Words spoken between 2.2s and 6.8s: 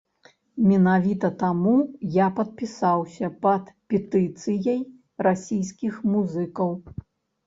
падпісаўся пад петыцыяй расійскіх музыкаў.